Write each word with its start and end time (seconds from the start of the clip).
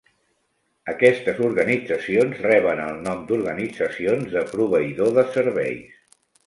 Aquestes 0.93 1.41
organitzacions 1.49 2.41
reben 2.47 2.81
el 2.89 2.99
nom 3.09 3.23
d"organitzacions 3.33 4.35
de 4.39 4.47
proveïdor 4.57 5.19
de 5.21 5.31
serveis. 5.39 6.07